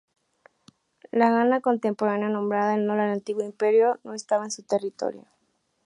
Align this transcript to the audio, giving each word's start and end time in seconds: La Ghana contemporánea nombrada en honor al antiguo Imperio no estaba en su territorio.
La 1.11 1.29
Ghana 1.29 1.61
contemporánea 1.61 2.27
nombrada 2.29 2.73
en 2.73 2.81
honor 2.89 3.01
al 3.01 3.11
antiguo 3.11 3.45
Imperio 3.45 3.99
no 4.03 4.15
estaba 4.15 4.45
en 4.45 4.49
su 4.49 4.63
territorio. 4.63 5.27